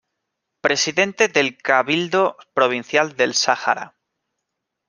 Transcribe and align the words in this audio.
Presidente 0.61 1.27
del 1.27 1.57
Cabildo 1.59 2.35
Provincial 2.55 3.15
del 3.15 3.35
Sahara. 3.35 3.93